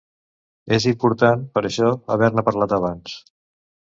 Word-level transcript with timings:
És 0.77 0.87
importat, 0.91 1.43
per 1.57 1.61
això, 1.69 1.91
haver-ne 2.15 2.47
parlat 2.47 2.75
abans. 2.79 3.13